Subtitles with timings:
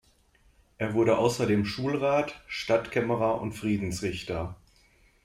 [0.79, 4.55] Er wurde außerdem Schulrat, Stadtkämmerer und Friedensrichter.